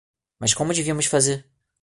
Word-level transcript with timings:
Mas 0.41 0.55
como 0.57 0.75
devíamos 0.77 1.11
fazer? 1.13 1.37